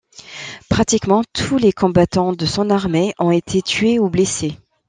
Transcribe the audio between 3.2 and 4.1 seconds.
été tués ou